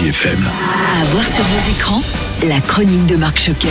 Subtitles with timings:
[0.00, 0.50] Chérie FM.
[1.00, 2.02] À voir sur vos écrans,
[2.48, 3.68] la chronique de Marc Choquet.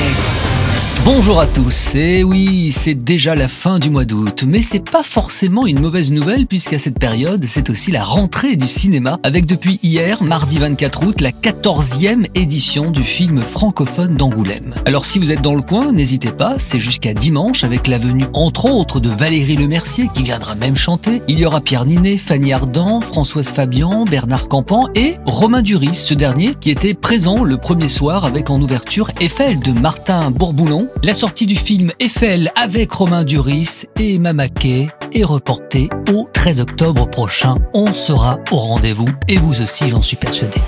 [1.05, 5.01] Bonjour à tous, et oui, c'est déjà la fin du mois d'août, mais c'est pas
[5.01, 9.79] forcément une mauvaise nouvelle puisqu'à cette période, c'est aussi la rentrée du cinéma avec depuis
[9.81, 14.73] hier, mardi 24 août, la 14e édition du film francophone d'Angoulême.
[14.85, 18.25] Alors si vous êtes dans le coin, n'hésitez pas, c'est jusqu'à dimanche avec la venue
[18.33, 21.21] entre autres de Valérie Lemercier qui viendra même chanter.
[21.29, 26.13] Il y aura Pierre Ninet, Fanny Ardant, Françoise Fabian, Bernard Campan et Romain Duris, ce
[26.13, 30.88] dernier qui était présent le premier soir avec en ouverture Eiffel de Martin Bourboulon.
[31.03, 36.59] La sortie du film Eiffel avec Romain Duris et Emma Mackey est reportée au 13
[36.59, 37.55] octobre prochain.
[37.73, 40.59] On sera au rendez-vous et vous aussi, j'en suis persuadé.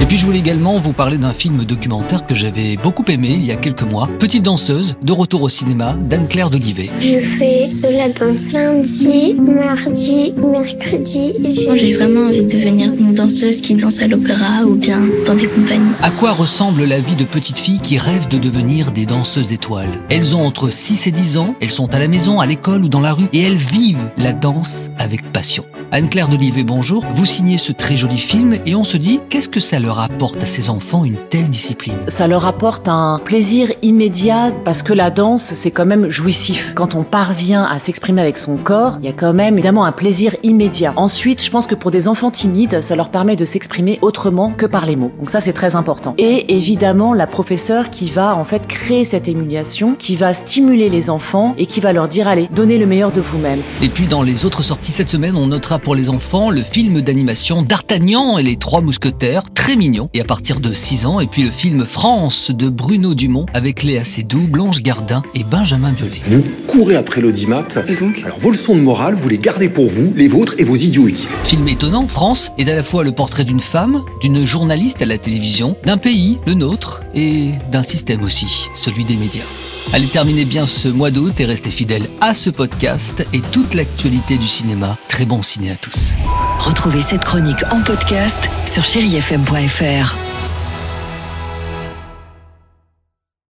[0.00, 3.44] Et puis je voulais également vous parler d'un film documentaire que j'avais beaucoup aimé il
[3.44, 4.08] y a quelques mois.
[4.18, 6.90] Petite danseuse, de retour au cinéma, d'Anne-Claire d'Olivet.
[7.00, 11.34] Je fais de la danse lundi, mardi, mercredi.
[11.66, 15.34] Moi, j'ai vraiment envie de devenir une danseuse qui danse à l'opéra ou bien dans
[15.34, 15.94] des compagnies.
[16.02, 19.90] À quoi ressemble la vie de petites filles qui rêvent de devenir des danseuses étoiles?
[20.10, 22.88] Elles ont entre 6 et 10 ans, elles sont à la maison, à l'école ou
[22.88, 25.64] dans la rue et elles vivent la danse avec passion.
[25.90, 27.04] Anne-Claire d'Olivet, bonjour.
[27.10, 30.42] Vous signez ce très joli film et on se dit qu'est-ce que ça leur apporte
[30.42, 35.10] à ces enfants une telle discipline Ça leur apporte un plaisir immédiat parce que la
[35.10, 36.72] danse, c'est quand même jouissif.
[36.74, 39.92] Quand on parvient à s'exprimer avec son corps, il y a quand même évidemment un
[39.92, 40.92] plaisir immédiat.
[40.96, 44.66] Ensuite, je pense que pour des enfants timides, ça leur permet de s'exprimer autrement que
[44.66, 45.10] par les mots.
[45.18, 46.14] Donc ça, c'est très important.
[46.16, 51.10] Et évidemment, la professeure qui va en fait créer cette émulation, qui va stimuler les
[51.10, 53.60] enfants et qui va leur dire allez, donnez le meilleur de vous-même.
[53.82, 57.00] Et puis dans les autres sorties cette semaine, on notera pour les enfants le film
[57.00, 61.26] d'animation D'Artagnan et les Trois Mousquetaires, très mignon, et à partir de 6 ans, et
[61.26, 66.20] puis le film France de Bruno Dumont avec Léa Seydoux, Blanche Gardin et Benjamin Biolay.
[66.28, 67.66] Vous courez après l'audimat.
[67.88, 70.64] Et donc Alors vos leçons de morale, vous les gardez pour vous, les vôtres et
[70.64, 71.28] vos idiots utiles.
[71.44, 75.18] Film étonnant, France est à la fois le portrait d'une femme, d'une journaliste à la
[75.18, 79.44] télévision, d'un pays, le nôtre, et d'un système aussi, celui des médias.
[79.92, 84.38] Allez terminer bien ce mois d'août et restez fidèles à ce podcast et toute l'actualité
[84.38, 84.96] du cinéma.
[85.08, 86.14] Très bon ciné à tous.
[86.60, 90.31] Retrouvez cette chronique en podcast sur chérifm.fr francemusique.fr.